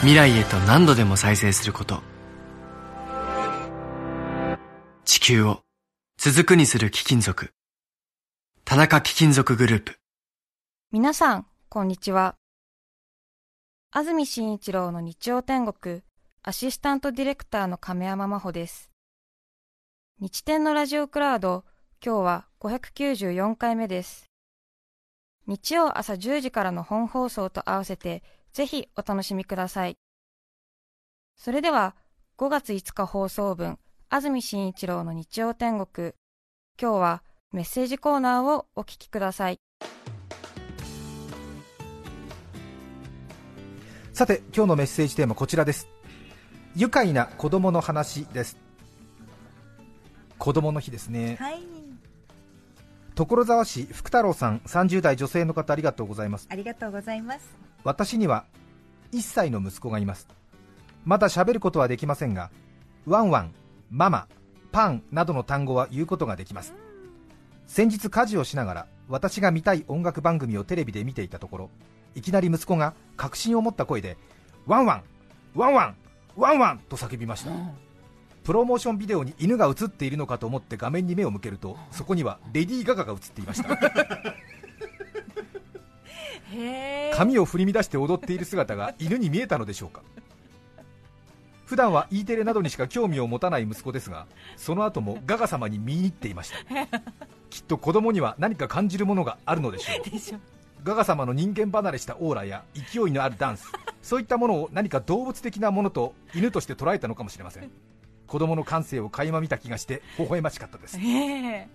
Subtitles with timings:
[0.00, 2.00] 未来へと何度でも再生すること
[5.04, 5.60] 地球を
[6.16, 7.52] 続くにする貴金属
[8.64, 9.98] 田中貴金属グループ
[10.90, 12.36] 皆さん、こんにちは。
[13.90, 16.00] 安住紳一郎の日曜天国、
[16.42, 18.90] アシスタントディレクターの亀山真帆です。
[20.18, 21.64] 日天のラジオクラウド、
[22.02, 24.30] 今日は594回目です。
[25.46, 28.22] 日曜朝10時からの本放送と合わせて、
[28.52, 29.96] ぜひお楽しみください。
[31.36, 31.94] それでは、
[32.36, 33.78] 5月5日放送分、
[34.08, 36.12] 安住紳一郎の日曜天国、
[36.80, 39.60] 今日はメッセージコーナーをお聞きください。
[44.20, 45.88] さて今日のメッセージテーマこちらです
[46.76, 48.58] 愉快な子供の話です
[50.36, 51.62] 子供の日ですね、はい、
[53.14, 57.69] 所沢市福太郎さん30代女性の方ありがとうございますありがとうございます。
[57.84, 58.44] 私には
[59.12, 60.28] 1歳の息子がいます。
[61.04, 62.50] まだ喋ることはできませんが
[63.06, 63.54] ワンワン
[63.90, 64.28] ママ
[64.70, 66.74] パンなどの単語は言うことができます。
[67.66, 71.70] 先日家事をしながら私が見たい音楽番組をテレビで見ていたところ
[72.14, 74.16] いきなり息子が確信を持った声で
[74.66, 75.02] ワンワン
[75.54, 75.96] ワンワン
[76.36, 77.50] ワンワンと叫びました、
[78.44, 83.68] プロモーションビデオに犬が映っているのかと思って画面に目を向けるとそこにはレディー・ガガが映っていました。
[87.14, 90.02] 髪を振り乱して踊っている姿が 犬に見えたのでしょうか。
[91.66, 94.26] 普段は E テレなどにしか興味を持たない息子ですが
[94.56, 96.58] その後もガガ様に見入っていました。
[97.48, 100.40] きっと子供には何か感じるものがあるのでしょう。
[100.82, 103.70] ガガ様の人間離れしたオーラや勢いのあるダンス
[104.02, 107.70] そういったものを何か動物的なものと犬として捉えたのかもしれません。
[108.26, 110.98] 子供の感性を垣間見た気がして微笑ましかったです。
[110.98, 111.68] ええ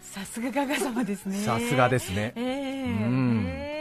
[0.00, 1.42] さすがガガ様ですね。
[1.44, 2.32] さすがですね。
[2.36, 3.44] ええうん。
[3.48, 3.73] えき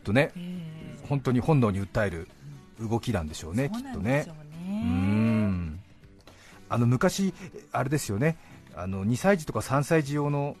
[0.00, 0.40] っとねえ
[1.02, 1.06] え。
[1.08, 2.28] 本当に本能に訴える
[2.80, 4.26] 動きなんでしょうねきっとね。
[4.66, 4.70] う。
[4.70, 5.80] ん。
[6.68, 7.34] あの昔、
[7.72, 8.36] あれですよね。
[8.74, 10.56] あの2歳児とか3歳児用の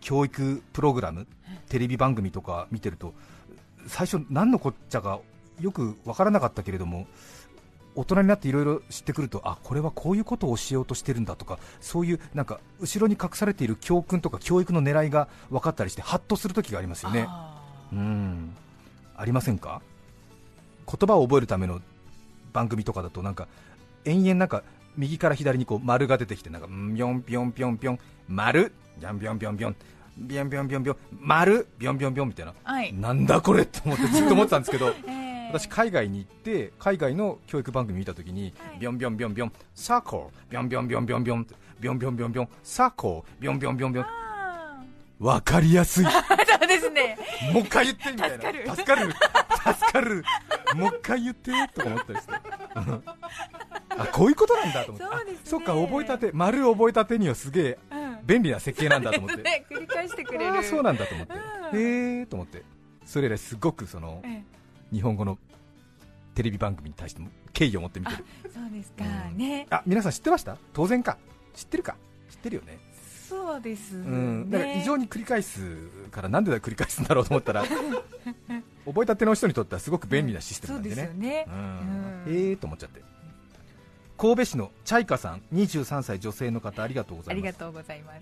[0.00, 1.26] 教育プログラム、
[1.68, 3.14] テレビ番組とか見てると、
[3.86, 5.20] 最初、何のこっちゃか
[5.60, 7.06] よく分からなかったけれども、
[7.98, 17.26] 大人になっていろいろ知ってくるとあこれはこういうことを教えようとしてるんだとかそういうなんか後ろに隠されている教訓とか教育の狙いが分かったりしてハッとする時がありますよね。
[17.92, 18.54] うん。
[19.16, 19.82] ありませんか？
[20.86, 21.80] 言葉を覚えるための
[22.52, 23.48] 番組とかだとなんか
[24.04, 24.62] 延々なんか
[24.96, 27.98] 右から左にこう丸が出てきてなんかんョンんョンんョンんョン
[28.28, 29.76] 丸ビョンビョンビョンぴょん
[30.28, 35.27] ビョンビョンビョンビョン丸ビョンビョンビョンみたいな、はい、なんだこれって思ってずっと思ってたんですけど、 えー。
[35.48, 41.46] 私、海外に行って海外の教育番組見たときに、ビョンビョンビョンビョン、サーコー、ビョンビョンビョンビョンビョン、
[41.80, 44.06] ビョンビョンビョンビョン、サーコー、ビョンビョンビョンビョン、
[45.20, 46.04] わかりやすい。
[46.06, 47.18] そうですね。
[47.52, 48.76] もう一回言ってみたいな。
[48.76, 49.12] 助かる。
[49.12, 50.24] 助かる。
[50.76, 52.32] もう一回言ってとか思ったりして。
[53.98, 55.36] あ、こういうことなんだと思って。
[55.44, 57.78] そっか、覚えたて、丸覚えたてにはすげえ
[58.24, 59.64] 便利な設計なんだと思って。
[59.70, 60.62] 繰り返してくれる。
[60.62, 61.32] そうなんだと思って。
[61.74, 62.62] ええと思って。
[63.04, 64.22] それらすごくその、
[64.92, 65.38] 日本語の
[66.34, 68.24] テレビ番組に対しても敬意を持って見てる。
[68.44, 69.04] えそうですか。
[69.30, 69.36] うん。
[69.38, 69.66] ね。
[69.70, 70.56] あ皆さん知ってました？
[70.72, 71.18] 当然か。
[71.54, 71.96] 知ってるか？
[72.30, 72.78] 知ってるよね。
[73.28, 74.04] そうですね。
[74.06, 75.60] うん、だから異常に繰り返す
[76.10, 77.64] からなんでだ繰り返すんだろうと思ったら
[78.86, 81.46] 覚えたての人にとってはすごく便利なシステムなんでね、ね。
[82.26, 83.02] えーと思っちゃって。
[84.16, 87.44] 神戸市のチャイカさん23歳女性の方ありがとうございます。
[87.44, 88.20] ありがとうございます。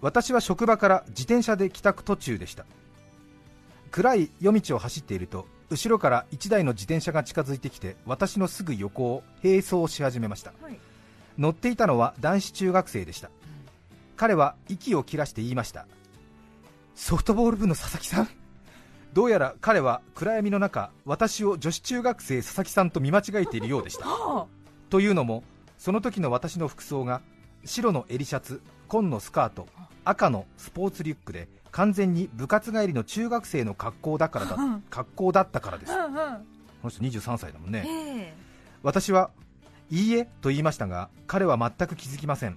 [0.00, 2.66] 私は職場から自転車で帰宅途中でした
[3.94, 10.52] 暗い夜道を走っていると後ろから1台の自転車が近づいてきて私のすぐ横を並走し始めました。
[10.60, 10.80] はい。
[11.38, 13.30] 乗っていたのは男子中学生でした。
[14.16, 15.86] 彼は息を切らして言いました。
[16.96, 18.28] ソフトボール部の佐々木さん？
[19.12, 24.06] どうやら彼は暗闇の中私を女子中学生佐々木さんと見間違えているようでした。
[24.10, 24.48] は
[24.90, 25.44] というのも
[25.78, 27.22] その時の私の服装が
[27.64, 29.68] 白の襟シャツ紺のスカート
[30.04, 34.54] 赤のスポーツリュックで完全に部活帰りの中学生の格好だからだ。
[34.54, 34.82] うん。
[34.90, 35.92] 格好だったからです。
[35.92, 36.06] あ。
[36.06, 36.16] うんうん。
[36.16, 36.20] こ
[36.84, 37.84] の人23歳だもんね。
[37.84, 38.34] ええ。
[38.84, 39.30] 私は
[39.90, 42.56] いいえと言いましたが彼は全く気づきません。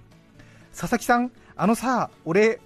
[0.70, 2.60] 佐々木さんあのさ俺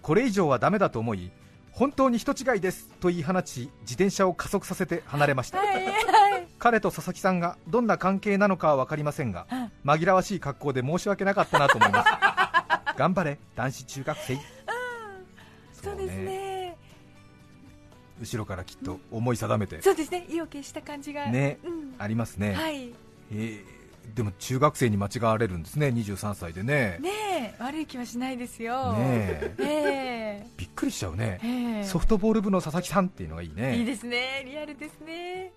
[0.00, 1.30] これ以上はダメだと思い
[1.70, 5.58] 本当に人違いですと言い放ち自転車を加速させて離れました。
[5.58, 6.48] はいはい。
[6.58, 9.70] 彼と佐々木さんがどんな関係なのかは分かりませんがうん。
[9.84, 12.10] 紛らわしい格好で申し訳なかったなと思います。
[12.96, 14.38] 頑張れ男子中学生
[15.82, 16.76] そうですね。
[18.20, 19.80] 後ろからきっと思い定めて。
[19.80, 20.26] そうですね。
[20.28, 21.26] 意を決した感じが。
[21.26, 21.58] ね。
[21.64, 21.94] うん。
[21.98, 22.90] ありますね、はい。
[23.32, 23.80] えー
[24.14, 25.88] でも中学生に間違われるんですね。
[25.88, 26.98] 23歳でね。
[27.00, 27.62] ねえ。
[27.62, 28.94] 悪い気はしないですよ。
[28.94, 30.42] ねえ。
[30.44, 31.38] えびっくりしちゃうね。
[31.42, 31.78] ええ。
[31.80, 33.76] えソフトボール部の佐々木さんっていうのがいいね。
[33.78, 34.42] いいですね。
[34.46, 35.52] リアルですね。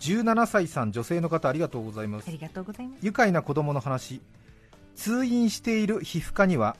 [0.00, 2.28] 17歳さん女性の方ありがとうございます。
[2.28, 3.04] ありがとうございます。
[3.04, 4.20] 愉快な子供の話。
[4.94, 6.76] 通院している皮膚科には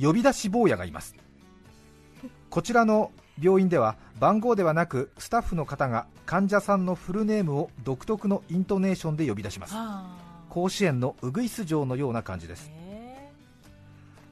[0.00, 1.14] 呼び出し坊やがいます。
[2.50, 3.10] こちらの
[3.40, 9.72] 病院では番号ではなくスタッフの方が患者さんのフルネームを独特のイントネーションで呼び出します。
[9.76, 10.16] あ
[10.48, 12.70] 甲子園のウグイス城のような感じです。
[12.74, 13.30] え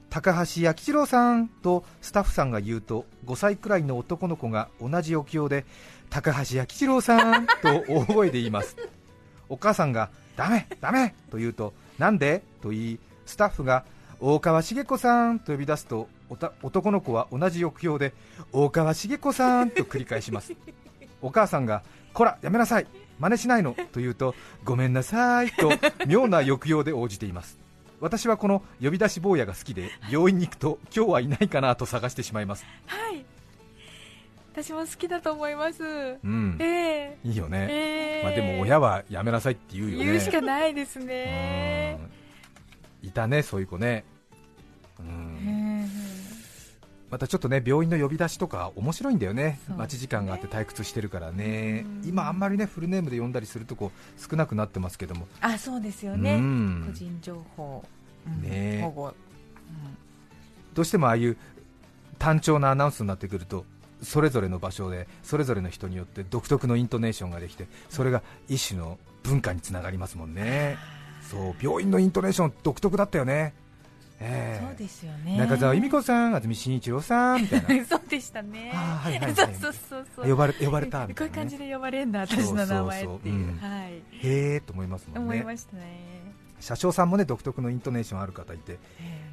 [0.09, 5.65] 高橋弥吉郎さんとスタッフさんが言うと5歳くらいの男の子が同じ置用で
[6.09, 7.53] 高橋弥吉郎さんと
[7.87, 8.75] 大声で言います。
[9.49, 12.43] お母さんがダメダメと言うとなんで？
[12.61, 13.85] と言いスタッフが
[14.19, 18.13] 大川茂子さんと呼び出すとおた男の子は同じ抑揚で
[18.51, 20.53] 大川茂子さんと繰り返します。
[21.21, 21.83] お母さんが
[22.13, 22.87] こらやめなさい。
[23.19, 23.75] 真似しないの。
[23.91, 25.71] と言うとごめんなさいと
[26.07, 27.59] 妙な抑揚で応じています。
[27.99, 32.65] 私はこの呼び出し坊やが好きで病院に行くと今日はいないかなと探してしまいます。
[32.85, 33.25] はい。
[34.53, 35.83] 私も好きだと思います。
[35.83, 36.57] うん。
[36.59, 37.17] ええ。
[37.23, 38.23] いいよね、ええ。
[38.23, 40.05] まあ、でも親はやめなさいって言うよね。
[40.05, 41.99] 言うしかないですね。
[42.11, 42.16] うん
[43.07, 44.03] いたねそういう子ね、
[44.99, 45.89] うえん、え
[47.09, 49.59] またちょっとね病院の呼び出しとか面白いんだよね。
[49.67, 51.85] そう待ち時間があって退屈してるからね。
[52.03, 52.09] うん。
[52.09, 55.27] 今あんまりねフルネームで呼んだりするとこ少なくなってますけども。
[55.39, 56.83] あそうですようねん。
[56.85, 57.83] 個人情報。
[58.27, 58.41] うん。
[58.41, 58.49] ね。
[58.51, 59.13] え保護。
[60.73, 61.37] どうしてもああいう
[62.19, 63.65] 単調なアナウンスになってくると
[64.01, 70.77] それぞれの場所でそれぞれの人によって独特のイントネーションができてそれが一種の文化につながりますもんね
[71.29, 73.53] そう病院のイントネーション独特だったよね、
[74.19, 74.65] ええ。
[74.65, 75.37] そうですよね。
[75.37, 77.85] 中澤由美子さん、安住紳一郎さんみたいな。
[77.85, 78.71] そうでしたね。
[78.73, 79.55] あーはいはいはい。
[79.55, 83.09] そうそうそう呼ばれ呼ばれたみたいな、こういう感ね、じで呼ばれるんだ私の名前っていう。
[83.09, 83.57] そうそうそううん。
[83.61, 83.91] はい。
[83.91, 85.19] へえと思いますもんね。
[85.21, 86.17] 思いましたね。
[86.59, 89.29] 車掌さんもね独特のイントネーションある方いてえ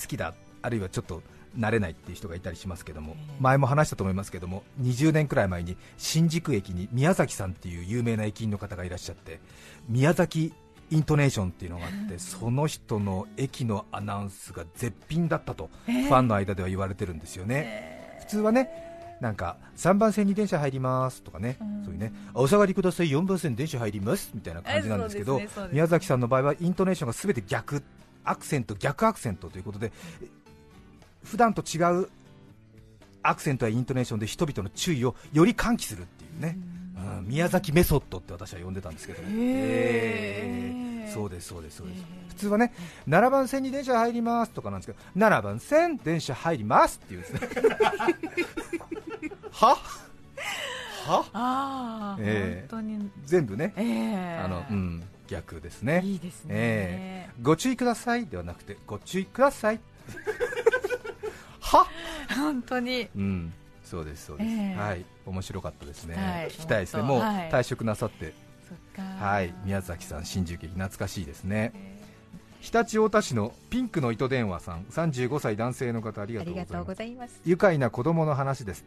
[0.00, 1.22] 好きだあるいはちょっと
[1.58, 3.36] 慣れないっていう人がいたりしますけども、ええ。
[3.40, 9.40] 前も話したと思いますけども20年くらい前に新宿駅に宮崎さんっていう有名な駅員の方がいらっしゃって
[9.88, 10.52] 宮崎
[10.90, 18.88] イントネーションっていうのがあって、その人の駅のアナウンスが絶品だったと、ええファンの間では言われてるんですよね、え普通はね
[19.20, 21.84] なんか3番線に電車入りますとかね、うん。
[21.84, 25.74] そういうねお下がりください4番線電車入りますみたいな感じなんですけどねそうです。
[25.74, 27.82] 宮崎さんの場合はイントネーションが全て逆
[28.24, 29.92] アクセント逆アクセントということで
[31.24, 32.08] 普段と違う
[33.22, 36.77] アクセントやイントネーションで人々の注意をより喚起するっていうね、うん
[37.28, 41.12] 宮崎メソッドって私は呼んでたんですけどね、えー。
[41.12, 42.72] そうですそうですそうです、普通はね
[43.06, 47.40] 7番線に電車入りますとかなんですけど7番線電車入りますっていうんですね。
[49.52, 49.76] は？
[51.06, 51.24] は？
[51.32, 53.10] ああ、ええ本当に。
[53.24, 56.00] 全部ね、ええあのうん、逆ですね。
[56.04, 59.80] いいですね、えご注意くださいではなくてご注意ください。
[61.60, 61.86] は？
[62.34, 63.08] 本当に。
[63.14, 63.52] うん
[63.88, 64.76] そうですそうです、ええ。
[64.76, 65.04] はい。
[65.24, 66.14] 面白かったですね。
[66.14, 66.48] はい。
[66.48, 67.02] 聞きたいですね。
[67.02, 68.34] もう退職なさって。
[68.68, 69.02] そっか。
[69.02, 69.54] はい。
[69.64, 71.72] 宮崎さん新宿駅懐かしいですね。
[71.74, 71.98] え
[72.60, 74.84] 常陸太田市のピンクの糸電話さん。
[74.90, 77.26] 35歳男性の方ありがとうがとうございます。
[77.26, 77.40] ございます。
[77.46, 78.84] 愉快な子供の話です。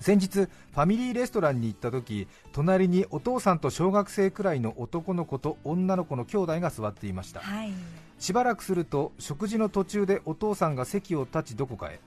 [0.00, 7.40] 先日ファミリーレストランに行った時隣にお父さんと小学生くらいの男の子と女の子の兄弟が座っていました。
[7.40, 7.72] はい。
[8.18, 12.00] しばらくすると食事の途中でお父さんが席を立ちどこかへ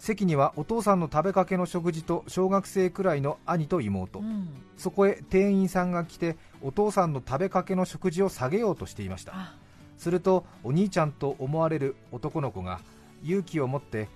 [0.00, 4.48] 席にはお父さんの食べかけの食事と小学生くらいの兄と妹、うん。
[4.78, 9.32] そこへ店員さんが来てお父さんの食べかけの食事を下げようとしていました。
[9.34, 9.54] あ。
[9.98, 12.80] するとお兄ちゃんと思われる男の子が
[13.22, 14.08] 勇気を持って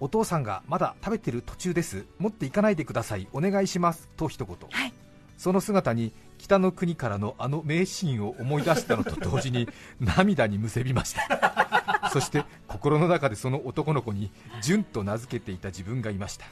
[0.00, 2.04] お父さんがまだ食べてる途中です。
[2.18, 3.28] 持っていかないでください。
[3.32, 4.08] お願いします。
[4.16, 4.92] と一言、はい。
[5.38, 9.68] その姿に北の国からのあの名シーンを思い出したのと同時に
[10.00, 11.81] 涙にむせびました
[12.12, 16.46] そして心の中でその男の子に純と名付けていた自分がいました。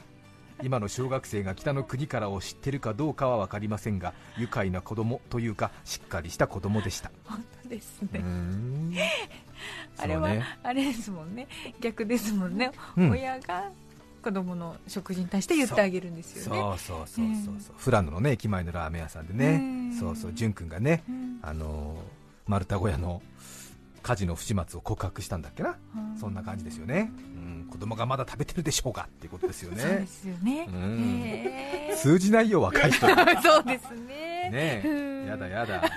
[0.63, 7.11] 今の小学生が北の国からを知ってるかどうかは分かりませんが愉快な子供というかしっかりした子供でした。
[7.25, 8.93] 本当ですね、ん。
[9.97, 10.29] あれは、
[10.63, 11.47] あれですもんね。
[11.79, 13.11] 逆ですもんね、うん。
[13.11, 13.69] 親が
[14.23, 16.59] 子供の食事に対して言ってあげるんですよね。
[16.59, 19.99] そうそうそうそうそう、富良野のね駅前のラーメン屋さんでね、うん。
[19.99, 21.39] そうそう潤くんがね、うん。
[21.41, 23.21] あのー丸太小屋の
[24.01, 26.17] 家事の不始末を告白したんだっけな、うん。
[26.17, 30.67] そんな感じですよね、うん、子供がまだ食べてるでしょうかっていうことですよそうでねすよね。
[30.67, 31.21] うん。
[31.23, 33.07] へ数字ないよ若い人。
[33.41, 34.51] そうですね。
[34.53, 34.83] え。
[34.85, 35.25] うん。
[35.27, 35.83] やだやだ。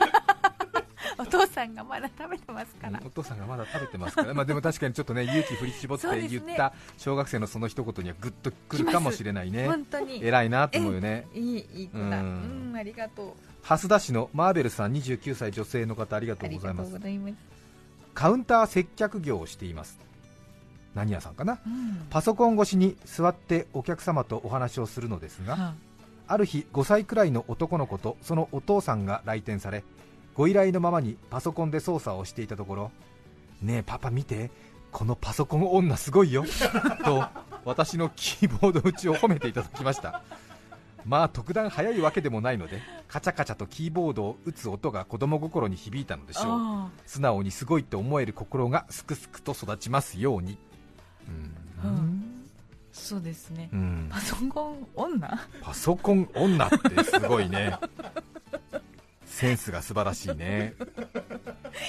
[1.19, 3.01] お父さんがまだ食べてますから。
[3.05, 9.67] お父さんがまだ食べてますから、まあ、でも確かにちょっとね勇気振り絞って言った小学生のその一言にはグッとくるかもしれないね。
[9.67, 10.25] 本当に。
[10.25, 11.27] 偉いなと思うよね。
[11.35, 12.05] いいいい子だ。
[12.05, 13.33] ううんん、ありがとう。
[13.63, 16.91] 蓮田市のマーベルさん29歳女性の方ありがとありがとうございます。
[16.91, 17.54] うございます。
[18.15, 19.99] カウンター接客業をしています。
[20.95, 21.59] 何屋さんかな？
[21.67, 22.07] うん。
[22.09, 25.75] パソコン越しに座ってお客様とお話をするのですがは
[26.29, 26.37] あ。
[26.37, 29.85] る日5歳くらいの男の子とそのお父さんが来店され
[30.35, 32.91] ご依頼のままにパソコンで操作をしていたところ
[33.61, 34.51] ねえパパ見て
[34.91, 36.45] このパソコン女すごいよ
[37.05, 37.25] と
[37.65, 40.23] 私のキーボード打ちを褒めていただきました
[41.05, 46.45] まあ特段早いわけでもないのでカチャカチャとキーボードを打つ音が子供心に響いたのでしょう。
[46.51, 50.59] あ素直にすごいと思える心がすくすくと育ちますように。
[51.83, 52.25] ーうん。
[52.93, 53.69] そうですね。
[53.73, 53.77] う。
[53.77, 54.09] ん。
[54.11, 55.49] パソコン女？
[55.63, 57.77] パソコン女ってすごいね。
[59.27, 60.75] センスが素晴らしいね。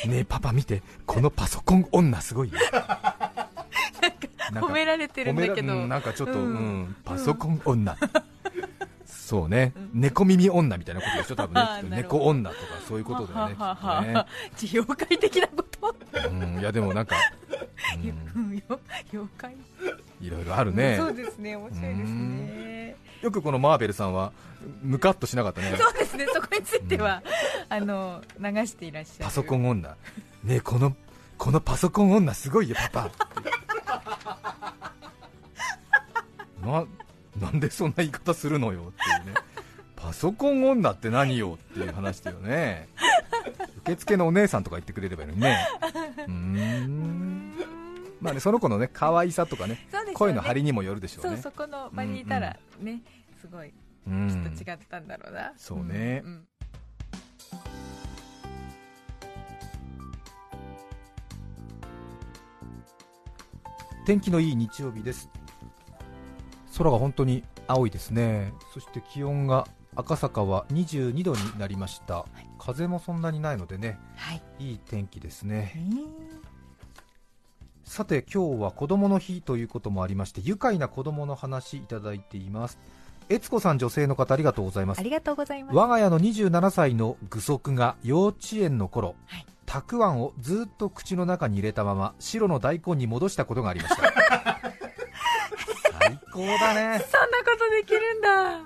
[0.08, 0.82] ねえパパ見て。
[1.06, 2.60] このパソコン女すごいよ。
[4.52, 5.74] なんか褒められてるんだけど。
[5.74, 6.96] うんなんかちょっと、ううんん。
[7.06, 7.98] パソコン女、
[9.26, 10.02] そうね、うん。
[10.02, 11.56] 猫耳女みたいなことでしょ多分
[11.90, 11.98] ね。
[12.04, 15.96] 猫女とかそういうことだよねははきっとね妖怪的なこと、
[16.30, 17.16] うん、いやでもなんか、
[19.12, 19.56] 妖怪、
[20.22, 20.98] いろいろあるね。
[21.00, 21.56] そうですね。
[21.56, 22.96] 面白いですね。
[23.24, 24.32] よくこのマーベルさんは
[24.84, 25.76] ムカッとしなかったね。
[25.76, 26.28] そうですね。
[26.32, 27.24] そこについては、
[27.70, 29.26] あの流していらっしゃる。
[29.26, 29.90] パソコン女。
[30.44, 30.96] ねえこの
[31.40, 33.12] このパソコン女すごいよパパ
[36.66, 36.86] な
[37.40, 39.40] なんでそんな言い方するのよっていうね。
[39.96, 42.88] パソコン女って何よっていう話だよね。
[43.84, 45.68] 受付のお姉さんとか言ってくれればいいのにね。
[46.28, 47.54] うーん。
[48.22, 50.14] まあねその子のね可愛さとかねね。
[50.14, 53.02] 声の張りにもよるでしょうそうねそこの場にいたらね、
[53.40, 53.74] すごい
[54.08, 54.30] うん。
[54.30, 56.20] きっと違ったんだろうな、そうね。
[56.20, 56.48] んん。
[64.06, 65.30] 天気のいい日曜日です
[66.78, 68.54] 空が本当に青いですね。
[68.74, 72.26] そして気温が赤坂は22度になりました、
[72.60, 73.98] 風もそんなにないのでね。
[74.16, 74.42] はい。
[74.60, 75.82] いい天気ですね。
[77.86, 82.80] さて今日は子供の日ということもありまして愉快な子供の話いただいています。
[83.30, 85.00] 悦子さん女性の方ありがとうございます。
[85.00, 85.76] ありがとうございます。
[85.76, 89.46] 我が家の27歳の具足が幼稚園の頃、はい。
[89.66, 94.04] たくあんをずっと口の中に入れたまま白の大根に戻したことがありました。
[94.62, 94.65] 最
[96.36, 97.00] 高だね。
[97.00, 98.60] そんなことできるんだ。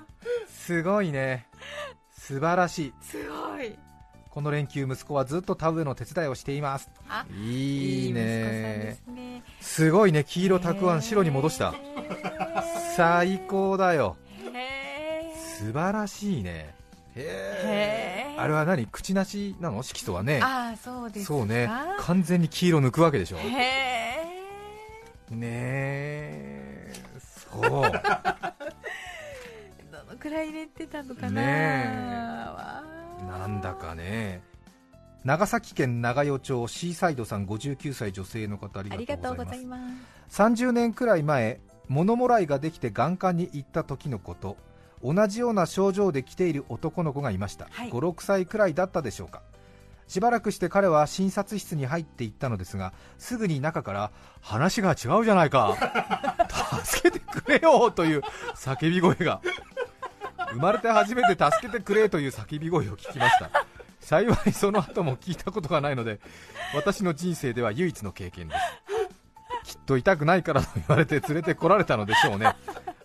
[0.48, 1.46] すごいね。
[2.10, 2.92] 素晴らしい。
[3.00, 3.78] すごい。
[4.28, 6.90] この連休息子はずっと田植えの手伝いをしています。
[7.08, 8.98] あいいね。
[9.04, 9.44] すね。
[9.60, 10.24] すごいね。
[10.24, 11.72] 黄色たくあん白に戻した。
[11.72, 14.16] へ最高だよ。
[15.58, 16.74] 素晴らしいね。
[17.14, 17.24] へー。
[17.68, 18.86] えあれは何？
[18.86, 19.84] 口なしなの？
[19.84, 20.40] 色素はね。
[20.42, 21.34] ああそうですか。
[21.34, 21.70] そうね。
[22.00, 23.36] 完全に黄色抜くわけでしょ。
[23.36, 23.40] へ
[25.30, 26.19] えねえ
[27.60, 27.82] ど
[30.10, 31.42] のくらい入れてたのかな、
[33.28, 34.42] なんだかね。
[35.24, 39.78] 長崎県長与町シーサイドさん59歳女性の方ありがとうございま
[40.28, 40.40] す。
[40.42, 44.56] 30年くらい前物もらいができて眼科に行った時のこと。
[45.02, 47.90] 同じような症状で来ている男の子がいました、はい。
[47.90, 49.42] 56歳くらいだったでしょうか
[50.10, 55.76] しばらくして彼は診察室に入っていったのですがすぐに中から話が違うじゃないか。
[56.84, 58.22] 助けてくれよという
[58.56, 59.40] 叫び声が。
[60.50, 63.52] 生まれて初めて助けてくれという叫び声を聞きました。
[64.00, 66.18] 幸いその後も聞いたことがないので
[66.74, 68.56] 私の人生では唯一の経験で
[69.64, 69.76] す。
[69.76, 72.56] きっと痛くないからと言われて連れてこられたのでしょうね。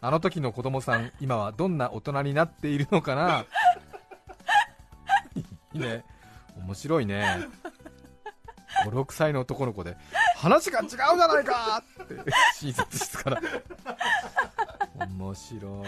[0.02, 3.46] あの時の子供さん今はどんな大人になっているのかな。
[5.36, 5.44] い
[5.78, 6.04] いね。
[6.58, 7.48] 面白いね。
[8.86, 9.96] 56歳の男の子で。
[10.36, 11.82] 話が違うじゃないか！
[12.04, 12.16] って
[12.58, 13.42] 診察室から。
[15.08, 15.84] 面白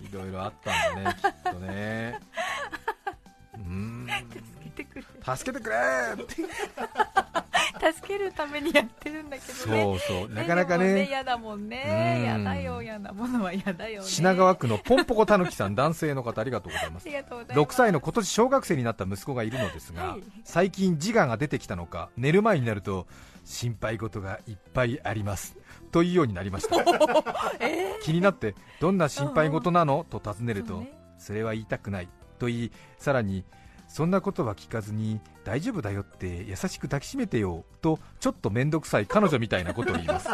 [0.00, 0.06] い。
[0.06, 2.20] いろいろあったんだねきっとね。
[3.54, 4.06] うーん。
[4.06, 5.04] 助けてくれ。
[5.36, 5.76] 助けてくれ
[6.22, 6.34] って
[7.82, 9.82] 助けるためにやってるんだけどね。
[9.82, 10.28] そうそう。
[10.28, 11.06] なかなかね。
[11.06, 12.16] 嫌だもんね。
[12.16, 12.22] うん。
[12.22, 14.08] 嫌だよ嫌なものは嫌だよね。
[14.08, 17.08] 品川区のポンポコたぬきさん男性の方ありがとうございます。
[17.08, 17.58] います。
[17.58, 20.22] 6歳の今年小学生になった息子がいるのですが、はい。
[20.44, 23.06] 最近自我が出てきたのか寝る前になると
[23.44, 25.56] 心配事がいっぱいあります。
[25.90, 26.76] というようになりました。
[27.60, 30.06] え気になってどんな心配事なの？
[30.08, 30.92] と尋ねるとね。
[31.18, 32.08] それは言いたくない。
[32.38, 33.44] と言いさらに
[33.92, 40.30] そんなことは聞かずに大丈夫だよって優しく抱きしめてよとちょっと面倒くさい彼女みたいなことを言います。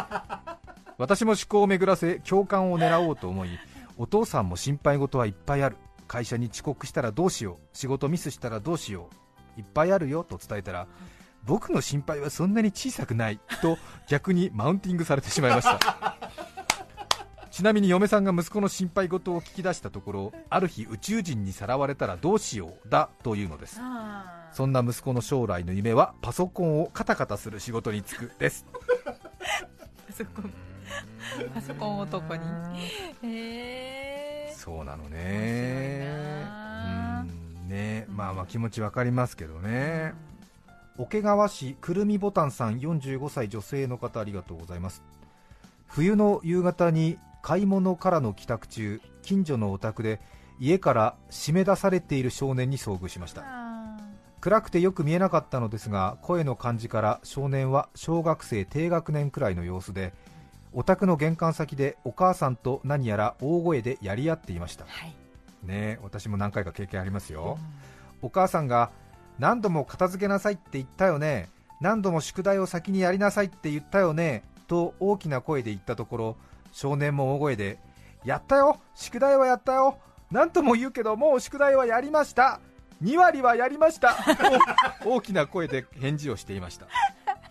[0.97, 3.49] 私も思考を巡らせ共感を狙おうと思い
[3.97, 5.75] お父さんも心配事はいっぱいある。
[6.07, 7.77] 会社に遅刻したらどうしよう。
[7.77, 9.09] 仕事ミスしたらどうしよ
[9.57, 9.59] う。
[9.59, 10.87] いっぱいあるよと伝えたら
[11.43, 16.17] 僕の心配はそんなに小さくないと逆にマウンティングされてしまいました
[17.59, 23.81] ちなみに嫁さんが息子の心配事を聞き出したところある日宇宙人にさらわれたらどうしようだというのです。
[24.53, 28.65] そんな息子の将来の夢はパソコンをカタカタする仕事に就くです。
[30.07, 30.53] パソコン
[31.53, 32.43] パソコン男に。
[33.23, 34.53] へえ。
[34.55, 36.07] そうなのね。
[37.59, 37.67] うん。
[37.67, 38.05] ね。
[38.07, 40.13] まあまあ気持ちわかりますけどね。
[40.97, 45.03] 桶川市くるみボタンさん45歳女性の方ありがとうございます。
[45.87, 50.19] 冬の夕方に買い物からの帰宅中近所のお宅で
[50.59, 53.43] 家から締め出されている少年に遭遇しました。
[54.41, 60.13] 暗くてよく見えなかったのですが声の感じから少年は小学生低学年くらいの様子で
[60.71, 65.13] お宅の玄関先でお母さんと何やら大声でやり合っていました、はい、
[65.67, 67.57] ね私も何回か経験ありますよ、
[68.21, 68.91] うん、お母さんが
[69.39, 71.49] 何度も片付けなさいって言ったよね。
[71.81, 76.37] 何度も宿題を先にやりなさいって言ったよねと大きな声で言ったところ
[76.71, 77.79] 少年も大声で
[78.25, 79.97] やったよ宿題はやったよ
[80.31, 82.59] 何とも言うけどもう宿題はやりました。
[83.03, 84.13] 2割はやりました。
[85.01, 86.87] と 大きな声で返事をしていました。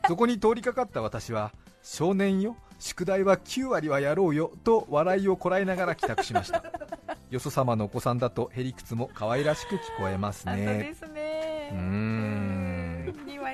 [0.07, 6.63] そこに通りかかった私は少年よ宿題は9割はやろうよと笑いをこらえながら帰宅しました。
[7.31, 10.53] よそ様のお子さんだとへりくつも可愛らしく聞こえますね。
[10.55, 11.71] そうですね。
[11.73, 12.48] うん。
[12.48, 12.48] 2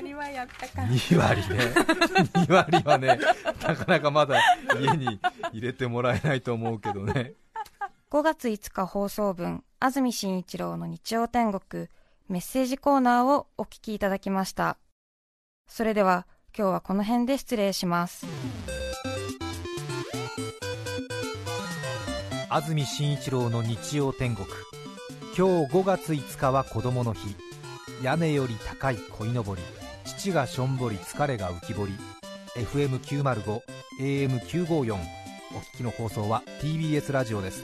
[0.05, 1.59] 割はやったか2割ね。
[2.47, 3.19] 2割はね
[3.63, 4.41] なかなかまだ
[4.79, 5.19] 家に
[5.53, 7.33] 入れてもらえないと思うけどね。
[8.11, 11.89] 5月5日放送分安住紳一郎の日曜天国
[12.29, 14.77] メッセージコーナーをお聞きいただきました。
[15.67, 18.27] それでは今日はこの辺で失礼します。
[22.51, 24.47] 安住紳一郎の日曜天国。
[25.37, 27.35] 今日5月5日は子供の日。
[28.03, 29.63] 屋根より高い鯉のぼり
[30.25, 31.93] 父がしょんぼり疲れが浮き彫り。
[32.57, 33.61] FM905
[34.01, 34.97] AM954 お
[35.59, 37.63] 聞きの放送は TBS ラジオです。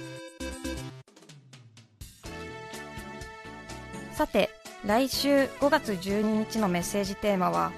[4.12, 4.50] さて
[4.84, 7.72] 来週5月12日のメッセージテーマは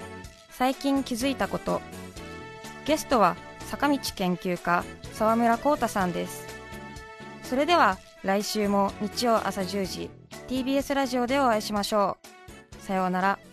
[0.49, 1.79] 最近気づいたこと。
[2.85, 6.45] ゲストは坂道研究家沢村浩太さんです。
[7.43, 10.09] それでは来週も日曜朝10時
[10.49, 12.17] TBS ラジオでお会いしましょ
[12.81, 12.83] う。
[12.85, 13.52] さようなら。